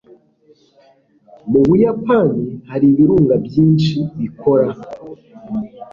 [1.51, 4.67] mu buyapani hari ibirunga byinshi bikora